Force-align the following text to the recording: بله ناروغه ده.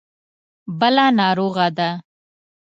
بله 0.79 1.05
ناروغه 1.19 1.67
ده. 1.77 1.89